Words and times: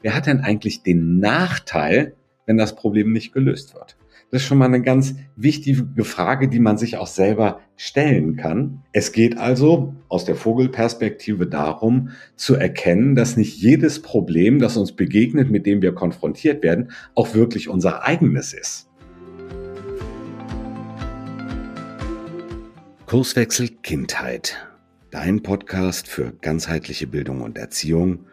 wer 0.00 0.14
hat 0.14 0.26
denn 0.26 0.40
eigentlich 0.40 0.82
den 0.82 1.18
Nachteil, 1.18 2.14
wenn 2.46 2.56
das 2.56 2.76
Problem 2.76 3.12
nicht 3.12 3.32
gelöst 3.32 3.74
wird? 3.74 3.96
Das 4.30 4.42
ist 4.42 4.48
schon 4.48 4.58
mal 4.58 4.66
eine 4.66 4.82
ganz 4.82 5.14
wichtige 5.36 6.04
Frage, 6.04 6.48
die 6.48 6.60
man 6.60 6.76
sich 6.76 6.98
auch 6.98 7.06
selber 7.06 7.60
stellen 7.76 8.36
kann. 8.36 8.82
Es 8.92 9.12
geht 9.12 9.38
also 9.38 9.94
aus 10.08 10.26
der 10.26 10.36
Vogelperspektive 10.36 11.46
darum, 11.46 12.10
zu 12.36 12.54
erkennen, 12.54 13.14
dass 13.14 13.38
nicht 13.38 13.56
jedes 13.56 14.02
Problem, 14.02 14.58
das 14.58 14.76
uns 14.76 14.92
begegnet, 14.92 15.50
mit 15.50 15.64
dem 15.64 15.80
wir 15.80 15.94
konfrontiert 15.94 16.62
werden, 16.62 16.90
auch 17.14 17.34
wirklich 17.34 17.70
unser 17.70 18.04
eigenes 18.04 18.52
ist. 18.52 18.90
Kurswechsel 23.06 23.68
Kindheit. 23.82 24.58
Dein 25.10 25.42
Podcast 25.42 26.06
für 26.06 26.34
ganzheitliche 26.42 27.06
Bildung 27.06 27.40
und 27.40 27.56
Erziehung 27.56 28.26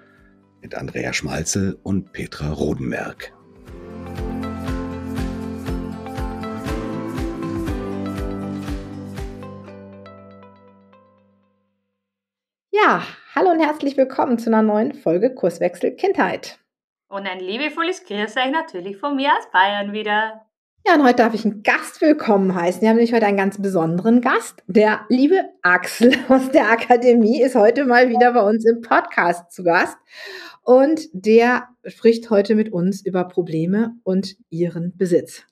mit 0.65 0.73
Andrea 0.73 1.13
Schmalzel 1.13 1.79
und 1.83 2.11
Petra 2.11 2.51
Rodenberg. 2.51 3.31
Ja, 12.71 13.03
hallo 13.35 13.51
und 13.51 13.59
herzlich 13.59 13.95
willkommen 13.95 14.39
zu 14.39 14.49
einer 14.49 14.63
neuen 14.63 14.95
Folge 14.95 15.35
Kurswechsel 15.35 15.95
Kindheit. 15.95 16.57
Und 17.09 17.27
ein 17.27 17.39
liebevolles 17.39 18.03
Grüß 18.03 18.35
euch 18.35 18.51
natürlich 18.51 18.97
von 18.97 19.15
mir 19.15 19.33
aus 19.37 19.51
Bayern 19.51 19.93
wieder. 19.93 20.44
Ja, 20.87 20.93
und 20.93 21.03
heute 21.03 21.15
darf 21.15 21.33
ich 21.33 21.43
einen 21.45 21.63
Gast 21.63 21.99
willkommen 21.99 22.53
heißen. 22.53 22.79
Wir 22.79 22.89
haben 22.89 22.97
nämlich 22.97 23.13
heute 23.13 23.25
einen 23.25 23.37
ganz 23.37 23.59
besonderen 23.59 24.21
Gast. 24.21 24.61
Der 24.67 25.01
liebe 25.09 25.41
Axel 25.63 26.13
aus 26.29 26.51
der 26.51 26.69
Akademie 26.69 27.41
ist 27.41 27.55
heute 27.55 27.85
mal 27.85 28.09
wieder 28.09 28.33
bei 28.33 28.41
uns 28.41 28.65
im 28.65 28.81
Podcast 28.81 29.51
zu 29.51 29.63
Gast. 29.63 29.97
Und 30.61 31.07
der 31.11 31.69
spricht 31.87 32.29
heute 32.29 32.53
mit 32.53 32.71
uns 32.71 33.03
über 33.03 33.27
Probleme 33.27 33.95
und 34.03 34.35
ihren 34.51 34.95
Besitz. 34.95 35.43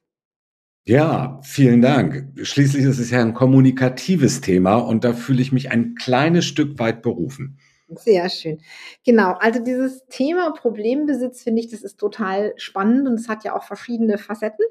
Ja, 0.86 1.40
vielen 1.44 1.82
Dank. 1.82 2.28
Schließlich 2.44 2.86
ist 2.86 3.00
es 3.00 3.10
ja 3.10 3.22
ein 3.22 3.34
kommunikatives 3.34 4.42
Thema 4.42 4.76
und 4.76 5.04
da 5.04 5.14
fühle 5.14 5.42
ich 5.42 5.52
mich 5.52 5.72
ein 5.72 5.96
kleines 5.96 6.46
Stück 6.46 6.78
weit 6.78 7.02
berufen. 7.02 7.58
Sehr 7.96 8.30
schön. 8.30 8.62
Genau, 9.04 9.32
also 9.40 9.64
dieses 9.64 10.06
Thema 10.10 10.52
Problembesitz 10.52 11.42
finde 11.42 11.62
ich, 11.62 11.72
das 11.72 11.82
ist 11.82 12.00
total 12.00 12.54
spannend 12.58 13.08
und 13.08 13.16
es 13.16 13.28
hat 13.28 13.44
ja 13.44 13.56
auch 13.56 13.64
verschiedene 13.64 14.20
Facetten. 14.20 14.66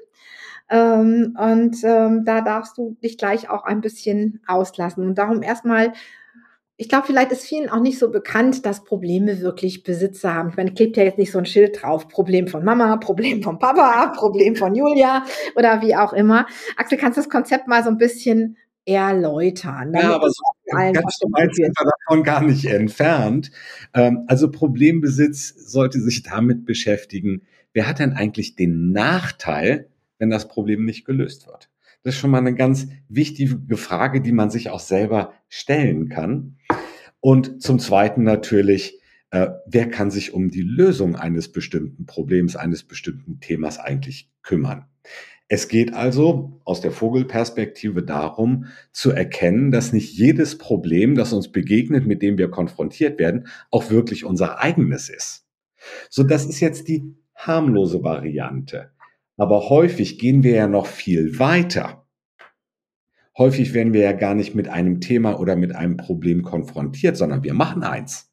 Ähm, 0.69 1.37
und 1.39 1.77
ähm, 1.83 2.23
da 2.25 2.41
darfst 2.41 2.77
du 2.77 2.97
dich 3.03 3.17
gleich 3.17 3.49
auch 3.49 3.63
ein 3.63 3.81
bisschen 3.81 4.41
auslassen. 4.47 5.05
Und 5.05 5.17
darum 5.17 5.41
erstmal, 5.41 5.93
ich 6.77 6.89
glaube, 6.89 7.05
vielleicht 7.07 7.31
ist 7.31 7.45
vielen 7.45 7.69
auch 7.69 7.79
nicht 7.79 7.99
so 7.99 8.09
bekannt, 8.09 8.65
dass 8.65 8.83
Probleme 8.83 9.41
wirklich 9.41 9.83
Besitzer 9.83 10.33
haben. 10.33 10.49
Ich 10.49 10.57
meine, 10.57 10.73
klebt 10.73 10.97
ja 10.97 11.03
jetzt 11.03 11.19
nicht 11.19 11.31
so 11.31 11.37
ein 11.37 11.45
Schild 11.45 11.81
drauf. 11.81 12.07
Problem 12.07 12.47
von 12.47 12.63
Mama, 12.63 12.97
Problem 12.97 13.43
von 13.43 13.59
Papa, 13.59 14.07
Problem 14.15 14.55
von 14.55 14.73
Julia 14.73 15.23
oder 15.55 15.81
wie 15.81 15.95
auch 15.95 16.13
immer. 16.13 16.47
Axel, 16.77 16.97
kannst 16.97 17.17
du 17.17 17.21
das 17.21 17.29
Konzept 17.29 17.67
mal 17.67 17.83
so 17.83 17.89
ein 17.89 17.97
bisschen 17.97 18.57
erläutern? 18.85 19.93
Ja, 19.93 20.15
aber 20.15 20.29
so 20.29 20.43
ganz 20.65 21.19
weit 21.31 21.55
sind 21.55 21.77
wir 21.77 21.91
davon 22.07 22.23
gar 22.23 22.43
nicht 22.43 22.65
entfernt. 22.65 23.51
Ähm, 23.93 24.23
also 24.27 24.49
Problembesitz 24.49 25.53
sollte 25.55 25.99
sich 25.99 26.23
damit 26.23 26.65
beschäftigen, 26.65 27.43
wer 27.73 27.87
hat 27.87 27.99
denn 27.99 28.13
eigentlich 28.13 28.55
den 28.55 28.91
Nachteil, 28.91 29.89
wenn 30.19 30.29
das 30.29 30.47
Problem 30.47 30.85
nicht 30.85 31.05
gelöst 31.05 31.47
wird? 31.47 31.69
Das 32.03 32.15
ist 32.15 32.19
schon 32.19 32.31
mal 32.31 32.39
eine 32.39 32.55
ganz 32.55 32.87
wichtige 33.07 33.77
Frage, 33.77 34.21
die 34.21 34.33
man 34.33 34.49
sich 34.49 34.69
auch 34.69 34.79
selber 34.79 35.33
stellen 35.47 36.09
kann. 36.09 36.57
Und 37.21 37.61
zum 37.61 37.79
Zweiten 37.79 38.23
natürlich, 38.23 38.99
äh, 39.31 39.49
wer 39.65 39.89
kann 39.89 40.11
sich 40.11 40.33
um 40.33 40.49
die 40.49 40.61
Lösung 40.61 41.15
eines 41.15 41.51
bestimmten 41.51 42.05
Problems, 42.05 42.57
eines 42.57 42.83
bestimmten 42.83 43.39
Themas 43.39 43.79
eigentlich 43.79 44.29
kümmern? 44.41 44.85
Es 45.47 45.67
geht 45.67 45.93
also 45.93 46.59
aus 46.65 46.81
der 46.81 46.91
Vogelperspektive 46.91 48.03
darum, 48.03 48.65
zu 48.91 49.11
erkennen, 49.11 49.71
dass 49.71 49.93
nicht 49.93 50.13
jedes 50.13 50.57
Problem, 50.57 51.15
das 51.15 51.31
uns 51.31 51.51
begegnet, 51.51 52.07
mit 52.07 52.21
dem 52.21 52.37
wir 52.37 52.49
konfrontiert 52.49 53.19
werden, 53.19 53.47
auch 53.69 53.91
wirklich 53.91 54.25
unser 54.25 54.59
eigenes 54.59 55.09
ist. 55.09 55.45
So, 56.09 56.23
das 56.23 56.45
ist 56.45 56.59
jetzt 56.59 56.87
die 56.87 57.15
harmlose 57.35 58.03
Variante. 58.03 58.92
Aber 59.37 59.69
häufig 59.69 60.19
gehen 60.19 60.43
wir 60.43 60.55
ja 60.55 60.67
noch 60.67 60.85
viel 60.85 61.39
weiter. 61.39 62.07
Häufig 63.37 63.73
werden 63.73 63.93
wir 63.93 64.01
ja 64.01 64.11
gar 64.11 64.35
nicht 64.35 64.53
mit 64.53 64.67
einem 64.67 65.01
Thema 65.01 65.39
oder 65.39 65.55
mit 65.55 65.75
einem 65.75 65.97
Problem 65.97 66.43
konfrontiert, 66.43 67.17
sondern 67.17 67.43
wir 67.43 67.55
machen 67.55 67.83
eins. 67.83 68.31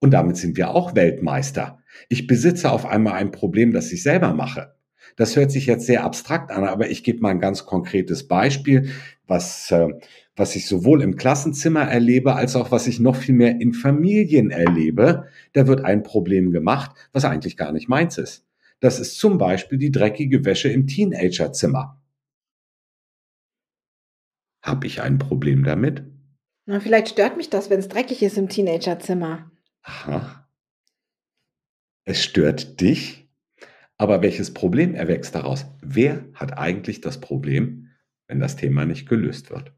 Und 0.00 0.12
damit 0.12 0.36
sind 0.36 0.56
wir 0.56 0.70
auch 0.70 0.94
Weltmeister. 0.94 1.78
Ich 2.08 2.26
besitze 2.26 2.70
auf 2.70 2.86
einmal 2.86 3.14
ein 3.14 3.30
Problem, 3.30 3.72
das 3.72 3.92
ich 3.92 4.02
selber 4.02 4.32
mache. 4.32 4.74
Das 5.16 5.36
hört 5.36 5.50
sich 5.52 5.66
jetzt 5.66 5.86
sehr 5.86 6.04
abstrakt 6.04 6.50
an, 6.50 6.64
aber 6.64 6.90
ich 6.90 7.04
gebe 7.04 7.20
mal 7.20 7.30
ein 7.30 7.40
ganz 7.40 7.66
konkretes 7.66 8.26
Beispiel, 8.26 8.90
was, 9.26 9.70
äh, 9.70 9.88
was 10.34 10.56
ich 10.56 10.66
sowohl 10.66 11.02
im 11.02 11.16
Klassenzimmer 11.16 11.82
erlebe, 11.82 12.34
als 12.34 12.56
auch 12.56 12.70
was 12.70 12.86
ich 12.86 13.00
noch 13.00 13.16
viel 13.16 13.34
mehr 13.34 13.60
in 13.60 13.74
Familien 13.74 14.50
erlebe. 14.50 15.26
Da 15.52 15.66
wird 15.66 15.84
ein 15.84 16.02
Problem 16.02 16.50
gemacht, 16.50 16.90
was 17.12 17.24
eigentlich 17.24 17.56
gar 17.56 17.72
nicht 17.72 17.88
meins 17.88 18.18
ist. 18.18 18.43
Das 18.80 18.98
ist 18.98 19.18
zum 19.18 19.38
Beispiel 19.38 19.78
die 19.78 19.90
dreckige 19.90 20.44
Wäsche 20.44 20.68
im 20.68 20.86
Teenagerzimmer. 20.86 22.02
Habe 24.62 24.86
ich 24.86 25.02
ein 25.02 25.18
Problem 25.18 25.64
damit? 25.64 26.04
Na, 26.66 26.80
vielleicht 26.80 27.10
stört 27.10 27.36
mich 27.36 27.50
das, 27.50 27.68
wenn 27.70 27.80
es 27.80 27.88
dreckig 27.88 28.22
ist 28.22 28.38
im 28.38 28.48
Teenagerzimmer. 28.48 29.50
Aha. 29.82 30.48
Es 32.04 32.22
stört 32.22 32.80
dich? 32.80 33.28
Aber 33.96 34.22
welches 34.22 34.52
Problem 34.52 34.94
erwächst 34.94 35.34
daraus? 35.34 35.66
Wer 35.80 36.24
hat 36.34 36.58
eigentlich 36.58 37.00
das 37.00 37.20
Problem, 37.20 37.90
wenn 38.26 38.40
das 38.40 38.56
Thema 38.56 38.84
nicht 38.86 39.08
gelöst 39.08 39.50
wird? 39.50 39.72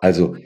Also 0.00 0.36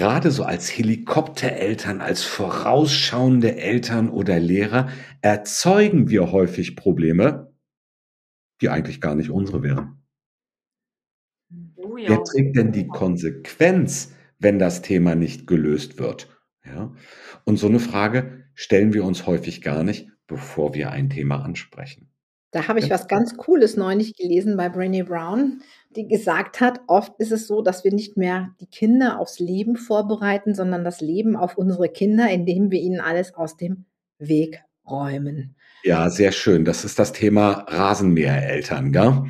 gerade 0.00 0.30
so 0.30 0.44
als 0.44 0.70
Helikoptereltern, 0.70 2.00
als 2.00 2.24
vorausschauende 2.24 3.56
Eltern 3.56 4.08
oder 4.08 4.40
Lehrer 4.40 4.88
erzeugen 5.20 6.08
wir 6.08 6.32
häufig 6.32 6.74
Probleme, 6.74 7.52
die 8.62 8.70
eigentlich 8.70 9.02
gar 9.02 9.14
nicht 9.14 9.28
unsere 9.28 9.62
wären. 9.62 10.02
Oh 11.76 11.98
ja. 11.98 12.08
Wer 12.08 12.24
trägt 12.24 12.56
denn 12.56 12.72
die 12.72 12.86
Konsequenz, 12.86 14.14
wenn 14.38 14.58
das 14.58 14.80
Thema 14.80 15.14
nicht 15.14 15.46
gelöst 15.46 15.98
wird? 15.98 16.34
Ja? 16.64 16.94
Und 17.44 17.58
so 17.58 17.66
eine 17.66 17.78
Frage 17.78 18.44
stellen 18.54 18.94
wir 18.94 19.04
uns 19.04 19.26
häufig 19.26 19.60
gar 19.60 19.84
nicht, 19.84 20.08
bevor 20.26 20.72
wir 20.72 20.92
ein 20.92 21.10
Thema 21.10 21.44
ansprechen. 21.44 22.09
Da 22.52 22.66
habe 22.66 22.80
ich 22.80 22.90
was 22.90 23.06
ganz 23.06 23.36
Cooles 23.36 23.76
neulich 23.76 24.16
gelesen 24.16 24.56
bei 24.56 24.66
Brené 24.66 25.04
Brown, 25.04 25.62
die 25.94 26.08
gesagt 26.08 26.60
hat, 26.60 26.80
oft 26.88 27.12
ist 27.18 27.30
es 27.30 27.46
so, 27.46 27.62
dass 27.62 27.84
wir 27.84 27.92
nicht 27.92 28.16
mehr 28.16 28.50
die 28.60 28.66
Kinder 28.66 29.20
aufs 29.20 29.38
Leben 29.38 29.76
vorbereiten, 29.76 30.54
sondern 30.54 30.82
das 30.82 31.00
Leben 31.00 31.36
auf 31.36 31.56
unsere 31.56 31.88
Kinder, 31.88 32.28
indem 32.28 32.70
wir 32.70 32.80
ihnen 32.80 33.00
alles 33.00 33.34
aus 33.34 33.56
dem 33.56 33.84
Weg 34.18 34.62
räumen. 34.88 35.54
Ja, 35.84 36.10
sehr 36.10 36.32
schön. 36.32 36.64
Das 36.64 36.84
ist 36.84 36.98
das 36.98 37.12
Thema 37.12 37.64
Rasenmähereltern, 37.68 38.92
gell? 38.92 39.24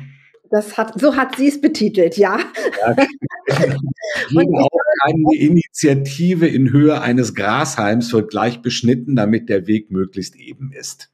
Das 0.49 0.77
hat, 0.77 0.99
so 0.99 1.15
hat 1.15 1.37
sie 1.37 1.47
es 1.47 1.61
betitelt, 1.61 2.17
ja. 2.17 2.37
ja 2.79 2.95
genau. 4.29 4.67
eine 5.03 5.37
Initiative 5.37 6.47
in 6.47 6.71
Höhe 6.71 6.99
eines 6.99 7.35
Grasheims 7.35 8.11
wird 8.11 8.31
gleich 8.31 8.61
beschnitten, 8.61 9.15
damit 9.15 9.47
der 9.47 9.67
Weg 9.67 9.91
möglichst 9.91 10.35
eben 10.35 10.73
ist. 10.73 11.09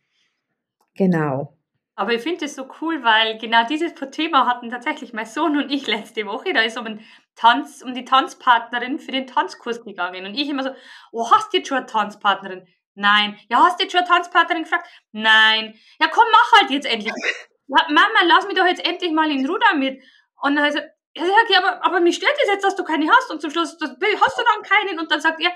Genau. 0.95 1.56
Aber 1.99 2.13
ich 2.13 2.21
finde 2.21 2.45
es 2.45 2.53
so 2.53 2.69
cool, 2.79 3.03
weil 3.03 3.39
genau 3.39 3.65
dieses 3.65 3.95
Thema 4.11 4.45
hatten 4.45 4.69
tatsächlich 4.69 5.13
mein 5.13 5.25
Sohn 5.25 5.57
und 5.57 5.71
ich 5.71 5.87
letzte 5.87 6.27
Woche. 6.27 6.53
Da 6.53 6.61
ist 6.61 6.77
um, 6.77 6.85
einen 6.85 7.03
Tanz, 7.35 7.81
um 7.81 7.95
die 7.95 8.05
Tanzpartnerin 8.05 8.99
für 8.99 9.11
den 9.11 9.25
Tanzkurs 9.25 9.83
gegangen. 9.83 10.27
Und 10.27 10.35
ich 10.35 10.47
immer 10.47 10.61
so, 10.61 10.69
oh, 11.11 11.31
hast 11.31 11.51
du 11.51 11.57
jetzt 11.57 11.69
schon 11.69 11.77
eine 11.77 11.87
Tanzpartnerin? 11.87 12.67
Nein. 12.93 13.39
Ja, 13.49 13.63
hast 13.63 13.79
du 13.79 13.83
jetzt 13.83 13.93
schon 13.93 14.01
eine 14.01 14.09
Tanzpartnerin 14.09 14.63
gefragt? 14.63 14.87
Nein. 15.11 15.73
Ja, 15.99 16.07
komm, 16.07 16.25
mach 16.31 16.61
halt 16.61 16.71
jetzt 16.71 16.85
endlich. 16.85 17.13
Ja, 17.69 17.83
Mama, 17.89 18.19
lass 18.23 18.47
mich 18.47 18.55
doch 18.55 18.65
jetzt 18.65 18.85
endlich 18.87 19.11
mal 19.11 19.29
in 19.29 19.45
Ruder 19.45 19.75
mit. 19.75 20.01
Und 20.41 20.55
dann 20.55 20.63
heißt 20.63 20.77
er, 20.77 20.89
ja, 21.17 21.23
okay, 21.43 21.57
aber, 21.57 21.83
aber 21.83 21.99
mich 21.99 22.15
stört 22.15 22.31
es 22.41 22.47
jetzt, 22.47 22.63
dass 22.63 22.77
du 22.77 22.85
keine 22.85 23.11
hast. 23.11 23.29
Und 23.29 23.41
zum 23.41 23.51
Schluss 23.51 23.77
das, 23.77 23.89
hast 23.89 24.37
du 24.37 24.43
dann 24.43 24.63
keinen. 24.63 24.99
Und 24.99 25.11
dann 25.11 25.19
sagt 25.19 25.41
er, 25.41 25.51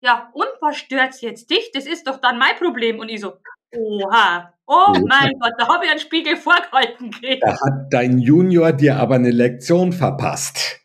ja, 0.00 0.30
und 0.34 0.46
was 0.60 0.76
stört's 0.76 1.20
jetzt 1.20 1.50
dich? 1.50 1.72
Das 1.72 1.84
ist 1.86 2.06
doch 2.06 2.18
dann 2.18 2.38
mein 2.38 2.54
Problem. 2.54 3.00
Und 3.00 3.08
ich 3.08 3.20
so, 3.20 3.32
Oha. 3.74 4.54
Oh 4.66 4.92
mein 5.06 5.32
Gott, 5.40 5.52
da 5.58 5.68
habe 5.68 5.84
ich 5.84 5.90
einen 5.90 6.00
Spiegel 6.00 6.36
vorgehalten 6.36 7.10
gekriegt. 7.10 7.42
Da 7.42 7.52
hat 7.52 7.90
dein 7.90 8.18
Junior 8.18 8.72
dir 8.72 8.96
aber 8.96 9.14
eine 9.14 9.30
Lektion 9.30 9.92
verpasst. 9.92 10.80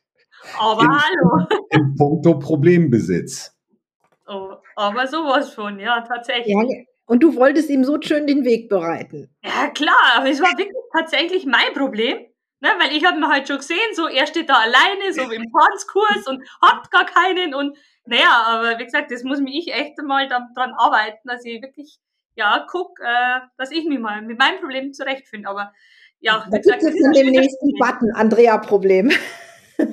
Aber 0.57 0.81
in, 0.81 0.89
hallo. 0.89 1.47
Im 1.71 1.95
Punkto 1.95 2.39
Problembesitz. 2.39 3.53
Oh, 4.27 4.53
aber 4.75 5.07
sowas 5.07 5.53
von, 5.53 5.80
ja, 5.80 6.01
tatsächlich. 6.01 6.53
Ja, 6.53 6.83
und 7.06 7.21
du 7.21 7.35
wolltest 7.35 7.69
ihm 7.69 7.83
so 7.83 8.01
schön 8.01 8.25
den 8.25 8.45
Weg 8.45 8.69
bereiten. 8.69 9.30
Ja, 9.44 9.68
klar, 9.69 10.13
aber 10.15 10.30
es 10.30 10.41
war 10.41 10.57
wirklich 10.57 10.71
tatsächlich 10.95 11.45
mein 11.45 11.74
Problem. 11.74 12.18
Ne, 12.62 12.69
weil 12.80 12.95
ich 12.95 13.06
habe 13.06 13.19
mir 13.19 13.27
halt 13.27 13.45
schon 13.45 13.57
gesehen, 13.57 13.94
so 13.94 14.07
er 14.07 14.25
steht 14.25 14.50
da 14.50 14.53
alleine, 14.53 15.12
so 15.12 15.30
im 15.30 15.51
Tanzkurs 15.51 16.25
und 16.27 16.41
hat 16.62 16.89
gar 16.91 17.06
keinen 17.06 17.53
und 17.53 17.77
naja, 18.06 18.41
aber 18.47 18.80
wie 18.80 18.85
gesagt, 18.85 19.12
das 19.12 19.24
muss 19.24 19.41
mich 19.41 19.68
ich 19.68 19.74
echt 19.74 19.97
mal 20.01 20.30
dran 20.30 20.74
arbeiten, 20.77 21.27
dass 21.27 21.44
ich 21.44 21.62
wirklich 21.62 22.00
ja, 22.35 22.65
guck, 22.69 23.00
äh, 23.00 23.39
dass 23.57 23.71
ich 23.71 23.85
mich 23.85 24.00
mal 24.00 24.21
mit 24.21 24.39
meinem 24.39 24.59
Problem 24.59 24.94
zurechtfinde. 24.94 25.47
Aber 25.47 25.74
ja, 26.19 26.47
da 26.50 26.57
gibt 26.57 26.83
es 26.83 26.95
in 26.95 27.12
dem 27.12 27.27
nächsten 27.31 27.74
Button 27.77 28.12
Andrea-Problem. 28.15 29.12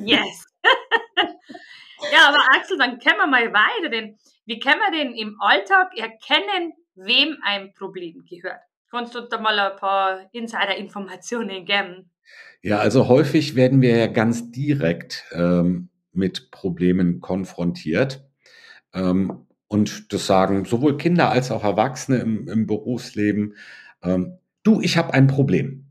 Yes. 0.04 0.46
ja, 2.12 2.28
aber 2.28 2.38
Axel, 2.54 2.78
dann 2.78 2.98
können 2.98 3.16
wir 3.16 3.26
mal 3.26 3.52
weiter, 3.52 3.88
denn 3.90 4.16
wie 4.46 4.58
können 4.58 4.80
wir 4.80 4.96
denn 4.96 5.14
im 5.14 5.40
Alltag 5.40 5.96
erkennen, 5.96 6.72
wem 6.94 7.36
ein 7.42 7.72
Problem 7.74 8.24
gehört? 8.28 8.60
Kannst 8.90 9.14
du 9.14 9.20
da 9.20 9.40
mal 9.40 9.58
ein 9.58 9.76
paar 9.76 10.28
Insider-Informationen 10.32 11.64
geben? 11.64 12.10
Ja, 12.62 12.78
also 12.78 13.08
häufig 13.08 13.54
werden 13.54 13.80
wir 13.80 13.96
ja 13.96 14.06
ganz 14.06 14.50
direkt 14.50 15.24
ähm, 15.32 15.88
mit 16.12 16.50
Problemen 16.50 17.20
konfrontiert. 17.20 18.24
Ähm, 18.92 19.46
und 19.70 20.12
das 20.12 20.26
sagen 20.26 20.64
sowohl 20.64 20.96
Kinder 20.96 21.30
als 21.30 21.52
auch 21.52 21.62
Erwachsene 21.62 22.18
im, 22.18 22.48
im 22.48 22.66
Berufsleben. 22.66 23.54
Ähm, 24.02 24.38
du, 24.64 24.80
ich 24.80 24.96
habe 24.96 25.14
ein 25.14 25.28
Problem. 25.28 25.86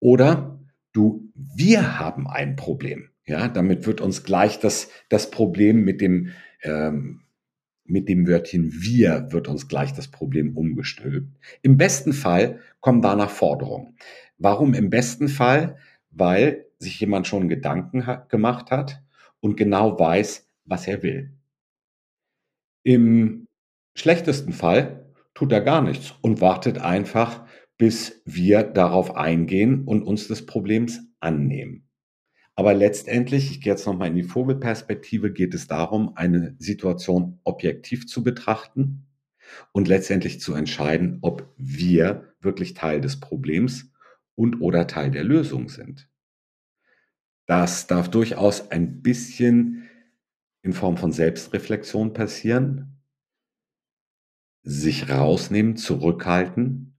Oder 0.00 0.60
du, 0.92 1.32
wir 1.34 1.98
haben 1.98 2.28
ein 2.28 2.56
Problem. 2.56 3.08
Ja, 3.24 3.48
damit 3.48 3.86
wird 3.86 4.02
uns 4.02 4.22
gleich 4.22 4.60
das, 4.60 4.90
das 5.08 5.30
Problem 5.30 5.82
mit 5.82 6.02
dem, 6.02 6.28
ähm, 6.62 7.22
mit 7.84 8.10
dem 8.10 8.26
Wörtchen 8.26 8.70
wir 8.70 9.28
wird 9.30 9.48
uns 9.48 9.66
gleich 9.66 9.94
das 9.94 10.08
Problem 10.08 10.54
umgestülpt. 10.54 11.34
Im 11.62 11.78
besten 11.78 12.12
Fall 12.12 12.60
kommen 12.80 13.00
danach 13.00 13.30
Forderungen. 13.30 13.96
Warum 14.36 14.74
im 14.74 14.90
besten 14.90 15.28
Fall? 15.28 15.78
Weil 16.10 16.66
sich 16.78 17.00
jemand 17.00 17.26
schon 17.26 17.48
Gedanken 17.48 18.04
hat, 18.06 18.28
gemacht 18.28 18.70
hat 18.70 19.02
und 19.40 19.56
genau 19.56 19.98
weiß, 19.98 20.50
was 20.66 20.86
er 20.86 21.02
will. 21.02 21.32
Im 22.82 23.48
schlechtesten 23.94 24.52
Fall 24.52 25.06
tut 25.34 25.52
er 25.52 25.60
gar 25.60 25.82
nichts 25.82 26.14
und 26.20 26.40
wartet 26.40 26.78
einfach, 26.78 27.46
bis 27.78 28.22
wir 28.24 28.62
darauf 28.62 29.16
eingehen 29.16 29.84
und 29.84 30.02
uns 30.02 30.28
des 30.28 30.46
Problems 30.46 31.00
annehmen. 31.20 31.88
Aber 32.54 32.74
letztendlich, 32.74 33.50
ich 33.50 33.60
gehe 33.60 33.72
jetzt 33.72 33.86
nochmal 33.86 34.08
in 34.08 34.14
die 34.14 34.22
Vogelperspektive, 34.22 35.32
geht 35.32 35.54
es 35.54 35.68
darum, 35.68 36.16
eine 36.16 36.54
Situation 36.58 37.40
objektiv 37.44 38.06
zu 38.06 38.22
betrachten 38.22 39.06
und 39.72 39.88
letztendlich 39.88 40.40
zu 40.40 40.54
entscheiden, 40.54 41.18
ob 41.22 41.52
wir 41.56 42.34
wirklich 42.40 42.74
Teil 42.74 43.00
des 43.00 43.20
Problems 43.20 43.90
und 44.34 44.60
oder 44.60 44.86
Teil 44.86 45.10
der 45.10 45.24
Lösung 45.24 45.68
sind. 45.68 46.08
Das 47.46 47.86
darf 47.86 48.10
durchaus 48.10 48.70
ein 48.70 49.02
bisschen 49.02 49.88
in 50.62 50.72
Form 50.72 50.96
von 50.96 51.12
Selbstreflexion 51.12 52.12
passieren, 52.12 53.02
sich 54.62 55.08
rausnehmen, 55.10 55.76
zurückhalten, 55.76 56.96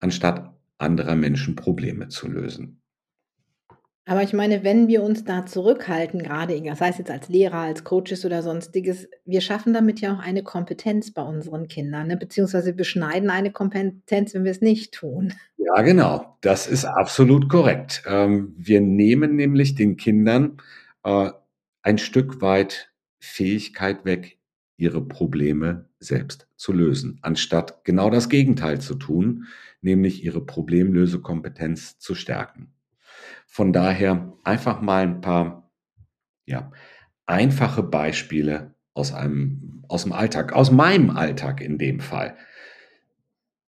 anstatt 0.00 0.54
anderer 0.78 1.14
Menschen 1.14 1.56
Probleme 1.56 2.08
zu 2.08 2.28
lösen. 2.28 2.82
Aber 4.04 4.22
ich 4.22 4.32
meine, 4.32 4.64
wenn 4.64 4.88
wir 4.88 5.02
uns 5.02 5.22
da 5.22 5.46
zurückhalten, 5.46 6.22
gerade 6.22 6.60
sei 6.74 6.88
es 6.88 6.98
jetzt 6.98 7.10
als 7.10 7.28
Lehrer, 7.28 7.58
als 7.58 7.84
Coaches 7.84 8.24
oder 8.24 8.42
sonstiges, 8.42 9.08
wir 9.24 9.40
schaffen 9.40 9.72
damit 9.72 10.00
ja 10.00 10.14
auch 10.14 10.18
eine 10.18 10.42
Kompetenz 10.42 11.12
bei 11.12 11.22
unseren 11.22 11.68
Kindern, 11.68 12.08
ne? 12.08 12.16
beziehungsweise 12.16 12.72
beschneiden 12.72 13.30
eine 13.30 13.52
Kompetenz, 13.52 14.34
wenn 14.34 14.42
wir 14.42 14.50
es 14.50 14.60
nicht 14.60 14.92
tun. 14.92 15.34
Ja, 15.56 15.82
genau. 15.82 16.36
Das 16.40 16.66
ist 16.66 16.84
absolut 16.84 17.48
korrekt. 17.48 18.02
Ähm, 18.06 18.54
wir 18.58 18.80
nehmen 18.80 19.36
nämlich 19.36 19.76
den 19.76 19.96
Kindern 19.96 20.56
äh, 21.04 21.30
ein 21.82 21.98
Stück 21.98 22.40
weit 22.40 22.91
Fähigkeit 23.22 24.04
weg, 24.04 24.38
ihre 24.76 25.06
Probleme 25.06 25.88
selbst 26.00 26.48
zu 26.56 26.72
lösen, 26.72 27.18
anstatt 27.22 27.84
genau 27.84 28.10
das 28.10 28.28
Gegenteil 28.28 28.80
zu 28.80 28.94
tun, 28.94 29.46
nämlich 29.80 30.24
ihre 30.24 30.44
Problemlösekompetenz 30.44 31.98
zu 31.98 32.14
stärken. 32.14 32.74
Von 33.46 33.72
daher 33.72 34.32
einfach 34.44 34.80
mal 34.80 35.02
ein 35.02 35.20
paar 35.20 35.70
ja, 36.46 36.72
einfache 37.26 37.82
Beispiele 37.82 38.74
aus 38.94 39.12
einem 39.12 39.84
aus 39.88 40.04
dem 40.04 40.12
Alltag, 40.12 40.52
aus 40.52 40.70
meinem 40.70 41.10
Alltag 41.10 41.60
in 41.60 41.78
dem 41.78 42.00
Fall. 42.00 42.36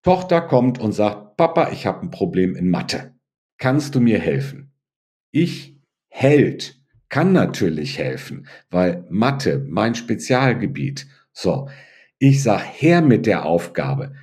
Tochter 0.02 0.40
kommt 0.40 0.78
und 0.78 0.92
sagt, 0.92 1.36
Papa, 1.36 1.70
ich 1.70 1.86
habe 1.86 2.00
ein 2.00 2.10
Problem 2.10 2.56
in 2.56 2.70
Mathe. 2.70 3.14
Kannst 3.58 3.94
du 3.94 4.00
mir 4.00 4.18
helfen? 4.18 4.72
Ich 5.30 5.74
Held 6.16 6.80
kann 7.14 7.30
natürlich 7.30 7.98
helfen, 7.98 8.48
weil 8.70 9.04
Mathe 9.08 9.64
mein 9.68 9.94
Spezialgebiet. 9.94 11.06
So, 11.32 11.68
ich 12.18 12.42
sag 12.42 12.60
her 12.60 13.02
mit 13.02 13.26
der 13.26 13.44
Aufgabe. 13.44 14.16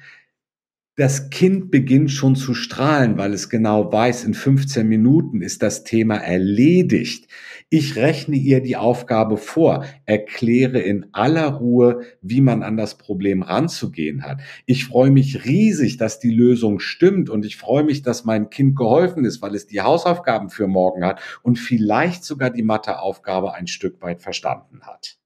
Das 0.98 1.30
Kind 1.30 1.72
beginnt 1.72 2.12
schon 2.12 2.36
zu 2.36 2.54
strahlen, 2.54 3.18
weil 3.18 3.32
es 3.32 3.48
genau 3.48 3.90
weiß, 3.94 4.26
in 4.26 4.34
15 4.34 4.86
Minuten 4.86 5.42
ist 5.42 5.64
das 5.64 5.86
Thema 5.86 6.18
erledigt. 6.18 7.30
Ich 7.74 7.96
rechne 7.96 8.36
ihr 8.36 8.60
die 8.60 8.76
Aufgabe 8.76 9.38
vor, 9.38 9.86
erkläre 10.06 10.80
in 10.80 11.06
aller 11.14 11.48
Ruhe, 11.48 12.02
wie 12.22 12.42
man 12.42 12.64
an 12.64 12.76
das 12.76 12.98
Problem 12.98 13.44
ranzugehen 13.44 14.24
hat. 14.24 14.42
Ich 14.66 14.84
freue 14.84 15.10
mich 15.10 15.46
riesig, 15.46 15.96
dass 15.96 16.20
die 16.20 16.34
Lösung 16.34 16.82
stimmt 16.82 17.30
und 17.30 17.46
ich 17.46 17.56
freue 17.56 17.86
mich, 17.86 18.02
dass 18.02 18.26
mein 18.26 18.50
Kind 18.50 18.76
geholfen 18.76 19.24
ist, 19.24 19.42
weil 19.42 19.56
es 19.56 19.68
die 19.68 19.80
Hausaufgaben 19.80 20.50
für 20.50 20.68
morgen 20.68 21.06
hat 21.06 21.22
und 21.44 21.60
vielleicht 21.60 22.26
sogar 22.26 22.50
die 22.50 22.62
Matheaufgabe 22.62 23.54
ein 23.54 23.68
Stück 23.68 24.02
weit 24.02 24.22
verstanden 24.22 24.82
hat. 24.82 25.18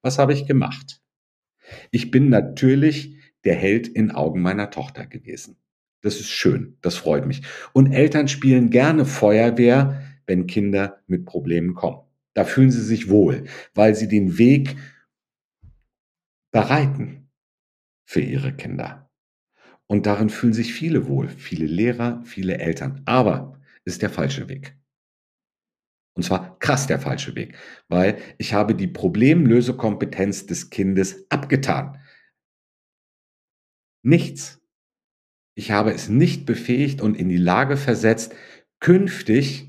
Was 0.00 0.20
habe 0.20 0.32
ich 0.32 0.46
gemacht? 0.46 1.00
Ich 1.90 2.12
bin 2.12 2.28
natürlich 2.28 3.16
der 3.44 3.56
Held 3.56 3.88
in 3.88 4.12
Augen 4.12 4.40
meiner 4.40 4.70
Tochter 4.70 5.04
gewesen. 5.04 5.56
Das 6.00 6.20
ist 6.20 6.30
schön, 6.30 6.76
das 6.80 6.94
freut 6.94 7.26
mich. 7.26 7.42
Und 7.72 7.90
Eltern 7.90 8.28
spielen 8.28 8.70
gerne 8.70 9.04
Feuerwehr, 9.04 10.00
wenn 10.28 10.46
Kinder 10.46 11.02
mit 11.08 11.24
Problemen 11.24 11.74
kommen. 11.74 12.06
Da 12.34 12.44
fühlen 12.44 12.70
sie 12.70 12.84
sich 12.84 13.08
wohl, 13.08 13.44
weil 13.74 13.96
sie 13.96 14.06
den 14.06 14.38
Weg 14.38 14.76
bereiten 16.52 17.28
für 18.04 18.20
ihre 18.20 18.54
Kinder. 18.54 19.10
Und 19.88 20.06
darin 20.06 20.30
fühlen 20.30 20.52
sich 20.52 20.72
viele 20.72 21.08
wohl, 21.08 21.28
viele 21.28 21.66
Lehrer, 21.66 22.22
viele 22.24 22.58
Eltern. 22.58 23.02
Aber 23.06 23.60
ist 23.84 24.02
der 24.02 24.10
falsche 24.10 24.48
Weg. 24.48 24.76
Und 26.14 26.24
zwar 26.24 26.58
krass 26.58 26.86
der 26.86 26.98
falsche 26.98 27.34
Weg, 27.36 27.56
weil 27.88 28.18
ich 28.38 28.52
habe 28.52 28.74
die 28.74 28.88
Problemlösekompetenz 28.88 30.46
des 30.46 30.68
Kindes 30.68 31.24
abgetan. 31.30 31.98
Nichts. 34.02 34.60
Ich 35.54 35.70
habe 35.70 35.92
es 35.92 36.08
nicht 36.08 36.44
befähigt 36.44 37.00
und 37.00 37.16
in 37.16 37.28
die 37.28 37.36
Lage 37.36 37.76
versetzt, 37.76 38.34
künftig 38.80 39.68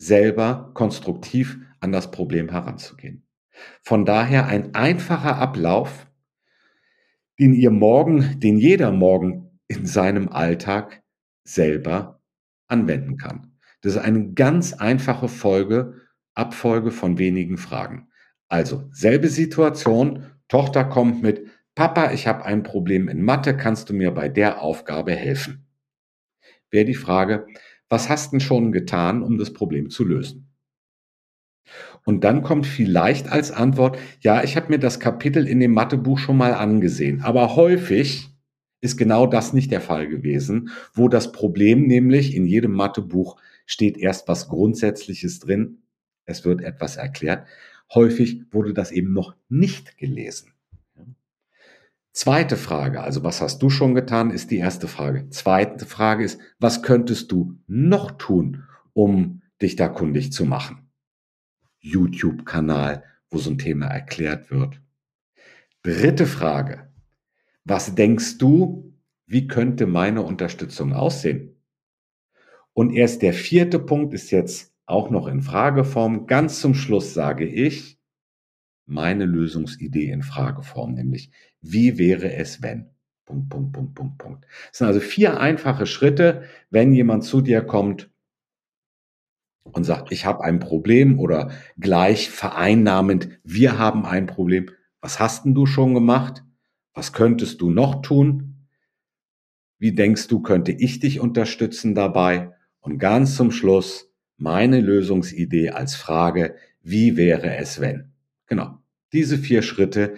selber 0.00 0.70
konstruktiv 0.74 1.58
an 1.78 1.92
das 1.92 2.10
Problem 2.10 2.48
heranzugehen. 2.48 3.26
Von 3.82 4.04
daher 4.06 4.46
ein 4.46 4.74
einfacher 4.74 5.36
Ablauf, 5.36 6.06
den 7.38 7.54
ihr 7.54 7.70
morgen, 7.70 8.40
den 8.40 8.58
jeder 8.58 8.90
morgen 8.92 9.60
in 9.68 9.86
seinem 9.86 10.28
Alltag 10.30 11.02
selber 11.44 12.20
anwenden 12.66 13.18
kann. 13.18 13.58
Das 13.82 13.94
ist 13.94 13.98
eine 13.98 14.32
ganz 14.32 14.72
einfache 14.72 15.28
Folge, 15.28 15.94
Abfolge 16.34 16.90
von 16.90 17.18
wenigen 17.18 17.58
Fragen. 17.58 18.08
Also 18.48 18.88
selbe 18.92 19.28
Situation, 19.28 20.26
Tochter 20.48 20.84
kommt 20.84 21.22
mit, 21.22 21.46
Papa, 21.74 22.12
ich 22.12 22.26
habe 22.26 22.44
ein 22.44 22.62
Problem 22.62 23.08
in 23.08 23.22
Mathe, 23.22 23.56
kannst 23.56 23.90
du 23.90 23.94
mir 23.94 24.10
bei 24.12 24.28
der 24.28 24.62
Aufgabe 24.62 25.14
helfen? 25.14 25.66
Wäre 26.70 26.84
die 26.84 26.94
Frage, 26.94 27.46
was 27.90 28.08
hast 28.08 28.32
du 28.32 28.40
schon 28.40 28.72
getan, 28.72 29.22
um 29.22 29.36
das 29.36 29.52
Problem 29.52 29.90
zu 29.90 30.04
lösen? 30.04 30.46
Und 32.04 32.24
dann 32.24 32.42
kommt 32.42 32.66
vielleicht 32.66 33.30
als 33.30 33.50
Antwort, 33.50 33.98
ja, 34.20 34.42
ich 34.42 34.56
habe 34.56 34.70
mir 34.70 34.78
das 34.78 35.00
Kapitel 35.00 35.46
in 35.46 35.60
dem 35.60 35.72
Mathebuch 35.72 36.18
schon 36.18 36.36
mal 36.36 36.54
angesehen. 36.54 37.20
Aber 37.20 37.56
häufig 37.56 38.30
ist 38.80 38.96
genau 38.96 39.26
das 39.26 39.52
nicht 39.52 39.70
der 39.70 39.80
Fall 39.80 40.08
gewesen, 40.08 40.70
wo 40.94 41.08
das 41.08 41.32
Problem 41.32 41.86
nämlich 41.86 42.34
in 42.34 42.46
jedem 42.46 42.72
Mathebuch 42.72 43.36
steht 43.66 43.98
erst 43.98 44.26
was 44.26 44.48
Grundsätzliches 44.48 45.38
drin, 45.40 45.82
es 46.24 46.44
wird 46.44 46.62
etwas 46.62 46.96
erklärt. 46.96 47.46
Häufig 47.92 48.42
wurde 48.50 48.72
das 48.72 48.92
eben 48.92 49.12
noch 49.12 49.34
nicht 49.48 49.98
gelesen. 49.98 50.52
Zweite 52.12 52.56
Frage, 52.56 53.02
also 53.02 53.22
was 53.22 53.40
hast 53.40 53.62
du 53.62 53.70
schon 53.70 53.94
getan, 53.94 54.30
ist 54.30 54.50
die 54.50 54.58
erste 54.58 54.88
Frage. 54.88 55.28
Zweite 55.30 55.86
Frage 55.86 56.24
ist, 56.24 56.40
was 56.58 56.82
könntest 56.82 57.30
du 57.30 57.58
noch 57.68 58.10
tun, 58.12 58.64
um 58.92 59.42
dich 59.62 59.76
da 59.76 59.88
kundig 59.88 60.32
zu 60.32 60.44
machen? 60.44 60.90
YouTube-Kanal, 61.78 63.04
wo 63.30 63.38
so 63.38 63.50
ein 63.50 63.58
Thema 63.58 63.86
erklärt 63.86 64.50
wird. 64.50 64.80
Dritte 65.82 66.26
Frage, 66.26 66.90
was 67.64 67.94
denkst 67.94 68.38
du, 68.38 68.92
wie 69.26 69.46
könnte 69.46 69.86
meine 69.86 70.22
Unterstützung 70.22 70.92
aussehen? 70.92 71.62
Und 72.72 72.92
erst 72.92 73.22
der 73.22 73.32
vierte 73.32 73.78
Punkt 73.78 74.12
ist 74.14 74.32
jetzt 74.32 74.74
auch 74.84 75.10
noch 75.10 75.28
in 75.28 75.42
Frageform. 75.42 76.26
Ganz 76.26 76.60
zum 76.60 76.74
Schluss 76.74 77.14
sage 77.14 77.46
ich, 77.46 77.99
meine 78.90 79.24
Lösungsidee 79.24 80.10
in 80.10 80.22
Frageform, 80.22 80.94
nämlich 80.94 81.30
wie 81.62 81.98
wäre 81.98 82.34
es 82.34 82.62
wenn? 82.62 82.90
Punkt, 83.24 83.48
Punkt, 83.48 83.72
Punkt, 83.72 83.94
Punkt, 83.94 84.18
Punkt. 84.18 84.46
Das 84.70 84.78
sind 84.78 84.88
also 84.88 85.00
vier 85.00 85.40
einfache 85.40 85.86
Schritte, 85.86 86.42
wenn 86.70 86.92
jemand 86.92 87.24
zu 87.24 87.40
dir 87.40 87.62
kommt 87.62 88.10
und 89.62 89.84
sagt, 89.84 90.10
ich 90.10 90.26
habe 90.26 90.42
ein 90.42 90.58
Problem 90.58 91.20
oder 91.20 91.52
gleich 91.78 92.30
vereinnahmend, 92.30 93.28
wir 93.44 93.78
haben 93.78 94.04
ein 94.04 94.26
Problem. 94.26 94.70
Was 95.00 95.20
hast 95.20 95.44
denn 95.44 95.54
du 95.54 95.66
schon 95.66 95.94
gemacht? 95.94 96.42
Was 96.92 97.12
könntest 97.12 97.60
du 97.60 97.70
noch 97.70 98.02
tun? 98.02 98.66
Wie 99.78 99.92
denkst 99.94 100.26
du, 100.26 100.40
könnte 100.42 100.72
ich 100.72 100.98
dich 100.98 101.20
unterstützen 101.20 101.94
dabei? 101.94 102.54
Und 102.80 102.98
ganz 102.98 103.36
zum 103.36 103.52
Schluss 103.52 104.12
meine 104.36 104.80
Lösungsidee 104.80 105.70
als 105.70 105.94
Frage, 105.94 106.56
wie 106.82 107.16
wäre 107.16 107.56
es 107.56 107.80
wenn? 107.80 108.12
Genau. 108.46 108.79
Diese 109.12 109.38
vier 109.38 109.62
Schritte 109.62 110.14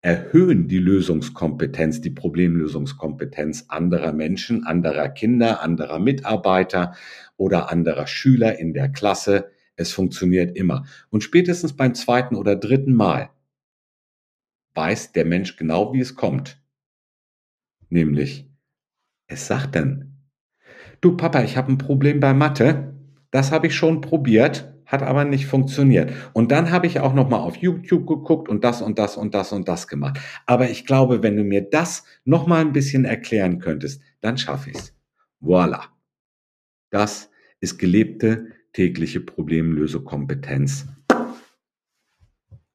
erhöhen 0.00 0.68
die 0.68 0.78
Lösungskompetenz, 0.78 2.00
die 2.00 2.10
Problemlösungskompetenz 2.10 3.66
anderer 3.68 4.12
Menschen, 4.12 4.64
anderer 4.64 5.08
Kinder, 5.08 5.62
anderer 5.62 5.98
Mitarbeiter 5.98 6.94
oder 7.36 7.70
anderer 7.70 8.06
Schüler 8.06 8.58
in 8.58 8.74
der 8.74 8.90
Klasse. 8.90 9.50
Es 9.76 9.92
funktioniert 9.92 10.56
immer. 10.56 10.84
Und 11.10 11.22
spätestens 11.22 11.74
beim 11.74 11.94
zweiten 11.94 12.34
oder 12.36 12.54
dritten 12.56 12.92
Mal 12.92 13.30
weiß 14.74 15.12
der 15.12 15.24
Mensch 15.24 15.56
genau, 15.56 15.94
wie 15.94 16.00
es 16.00 16.16
kommt. 16.16 16.60
Nämlich, 17.88 18.50
es 19.26 19.46
sagt 19.46 19.76
dann, 19.76 20.18
du 21.00 21.16
Papa, 21.16 21.42
ich 21.44 21.56
habe 21.56 21.72
ein 21.72 21.78
Problem 21.78 22.20
bei 22.20 22.34
Mathe. 22.34 22.94
Das 23.30 23.52
habe 23.52 23.68
ich 23.68 23.74
schon 23.74 24.00
probiert 24.00 24.73
hat 24.94 25.02
aber 25.02 25.24
nicht 25.24 25.46
funktioniert. 25.46 26.12
Und 26.32 26.50
dann 26.50 26.70
habe 26.70 26.86
ich 26.86 27.00
auch 27.00 27.12
noch 27.12 27.28
mal 27.28 27.38
auf 27.38 27.56
YouTube 27.56 28.06
geguckt 28.06 28.48
und 28.48 28.64
das 28.64 28.80
und 28.80 28.98
das 28.98 29.16
und 29.16 29.34
das 29.34 29.52
und 29.52 29.68
das 29.68 29.88
gemacht. 29.88 30.18
Aber 30.46 30.70
ich 30.70 30.86
glaube, 30.86 31.22
wenn 31.22 31.36
du 31.36 31.44
mir 31.44 31.60
das 31.60 32.04
noch 32.24 32.46
mal 32.46 32.60
ein 32.60 32.72
bisschen 32.72 33.04
erklären 33.04 33.58
könntest, 33.58 34.00
dann 34.20 34.38
schaffe 34.38 34.70
ich 34.70 34.76
es. 34.76 34.94
Voila. 35.40 35.84
Das 36.90 37.30
ist 37.60 37.78
gelebte 37.78 38.46
tägliche 38.72 39.20
Problemlösekompetenz 39.20 40.86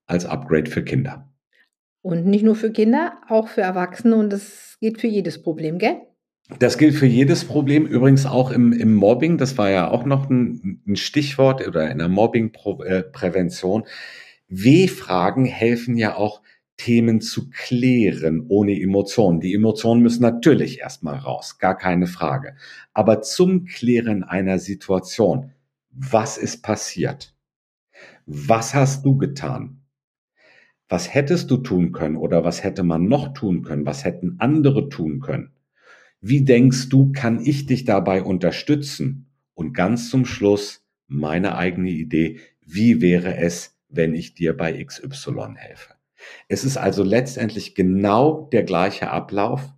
als 0.06 0.26
Upgrade 0.26 0.70
für 0.70 0.84
Kinder. 0.84 1.32
Und 2.02 2.26
nicht 2.26 2.44
nur 2.44 2.56
für 2.56 2.72
Kinder, 2.72 3.22
auch 3.28 3.48
für 3.48 3.62
Erwachsene 3.62 4.16
und 4.16 4.32
das 4.32 4.78
geht 4.80 5.00
für 5.00 5.08
jedes 5.08 5.42
Problem, 5.42 5.78
gell? 5.78 6.02
Das 6.58 6.80
gilt 6.80 6.96
für 6.96 7.06
jedes 7.06 7.46
Problem, 7.46 7.86
übrigens 7.86 8.26
auch 8.26 8.50
im, 8.50 8.74
im 8.74 8.96
Mobbing. 8.96 9.38
Das 9.38 9.58
war 9.60 9.70
ja 9.70 9.90
auch 9.90 10.04
noch 10.04 10.30
ein, 10.30 10.82
ein 10.88 10.96
Stichwort 10.96 11.66
oder 11.68 11.92
in 11.92 12.00
der 12.00 12.10
Mobbingprävention. 12.10 13.84
W-Fragen 14.48 15.46
helfen 15.46 15.96
ja 15.96 16.16
auch, 16.16 16.42
Themen 16.80 17.20
zu 17.20 17.50
klären 17.50 18.46
ohne 18.48 18.82
Emotionen. 18.82 19.42
Die 19.42 19.54
Emotionen 19.54 20.02
müssen 20.02 20.22
natürlich 20.22 20.80
erstmal 20.80 21.18
raus, 21.18 21.60
gar 21.60 21.78
keine 21.78 22.08
Frage. 22.08 22.56
Aber 22.94 23.22
zum 23.22 23.66
Klären 23.66 24.24
einer 24.24 24.60
Situation, 24.60 25.52
was 25.92 26.38
ist 26.38 26.64
passiert? 26.64 27.36
Was 28.26 28.74
hast 28.74 29.06
du 29.06 29.18
getan? 29.18 29.82
Was 30.88 31.14
hättest 31.14 31.52
du 31.52 31.58
tun 31.58 31.92
können 31.92 32.16
oder 32.16 32.46
was 32.46 32.64
hätte 32.64 32.84
man 32.84 33.10
noch 33.10 33.34
tun 33.34 33.62
können? 33.62 33.86
Was 33.86 34.06
hätten 34.06 34.38
andere 34.40 34.88
tun 34.88 35.20
können? 35.20 35.52
Wie 36.22 36.44
denkst 36.44 36.90
du, 36.90 37.12
kann 37.12 37.40
ich 37.46 37.66
dich 37.66 37.86
dabei 37.86 38.24
unterstützen? 38.24 39.28
Und 39.54 39.74
ganz 39.74 40.10
zum 40.10 40.26
Schluss 40.26 40.86
meine 41.08 41.56
eigene 41.56 41.90
Idee, 41.90 42.40
wie 42.62 43.02
wäre 43.02 43.38
es, 43.38 43.78
wenn 43.90 44.14
ich 44.14 44.34
dir 44.34 44.56
bei 44.56 44.84
XY 44.84 45.56
helfe? 45.56 45.94
Es 46.48 46.64
ist 46.64 46.78
also 46.78 47.04
letztendlich 47.04 47.76
genau 47.76 48.50
der 48.52 48.64
gleiche 48.64 49.10
Ablauf 49.10 49.74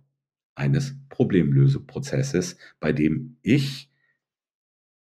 eines 0.54 0.96
Problemlöseprozesses, 1.08 2.56
bei 2.80 2.92
dem 2.92 3.36
ich 3.42 3.90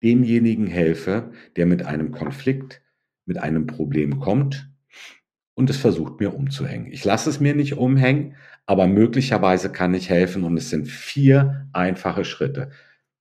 demjenigen 0.03 0.67
helfe, 0.67 1.33
der 1.57 1.67
mit 1.67 1.85
einem 1.85 2.11
Konflikt, 2.11 2.83
mit 3.25 3.39
einem 3.39 3.67
Problem 3.67 4.19
kommt 4.19 4.71
und 5.55 5.71
es 5.71 5.77
versucht 5.77 6.21
mir 6.21 6.35
umzuhängen. 6.35 6.91
Ich 6.91 7.05
lasse 7.05 7.31
es 7.31 7.39
mir 7.39 7.55
nicht 7.55 7.75
umhängen, 7.75 8.37
aber 8.71 8.87
möglicherweise 8.87 9.73
kann 9.73 9.95
ich 9.95 10.11
helfen 10.11 10.45
und 10.45 10.57
es 10.57 10.71
sind 10.71 10.87
vier 10.87 11.67
einfache 11.73 12.25
Schritte. 12.25 12.71